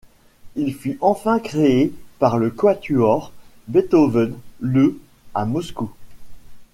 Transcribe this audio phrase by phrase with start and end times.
[0.55, 3.31] Il fut enfin créé par le Quatuor
[3.67, 4.99] Beethoven le
[5.35, 5.91] à Moscou.